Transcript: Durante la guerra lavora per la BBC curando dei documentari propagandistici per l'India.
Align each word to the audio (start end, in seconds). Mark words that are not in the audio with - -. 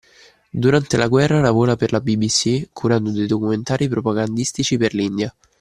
Durante 0.49 0.97
la 0.97 1.05
guerra 1.07 1.41
lavora 1.41 1.75
per 1.75 1.91
la 1.91 2.01
BBC 2.01 2.69
curando 2.73 3.11
dei 3.11 3.27
documentari 3.27 3.87
propagandistici 3.87 4.75
per 4.75 4.95
l'India. 4.95 5.31